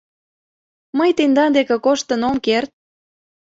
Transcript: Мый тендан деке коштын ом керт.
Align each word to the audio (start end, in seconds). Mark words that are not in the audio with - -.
Мый 0.97 1.11
тендан 1.17 1.51
деке 1.57 1.75
коштын 1.85 2.21
ом 2.29 2.35
керт. 2.45 2.71